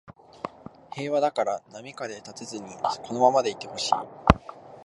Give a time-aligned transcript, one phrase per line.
[0.91, 2.65] 平和だから波風立てずに
[3.03, 3.91] このままでいてほしい